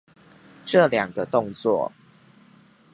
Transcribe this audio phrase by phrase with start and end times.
[0.65, 1.91] 這兩個動作